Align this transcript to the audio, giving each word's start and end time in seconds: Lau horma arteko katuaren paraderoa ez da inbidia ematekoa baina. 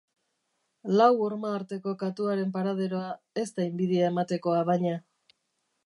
Lau 0.99 1.09
horma 1.25 1.51
arteko 1.57 1.93
katuaren 2.05 2.55
paraderoa 2.57 3.13
ez 3.43 3.47
da 3.61 3.71
inbidia 3.71 4.09
ematekoa 4.15 4.65
baina. 4.73 4.97